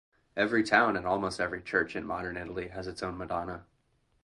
[0.35, 3.67] Every town and almost every church in modern Italy has its own Madonna.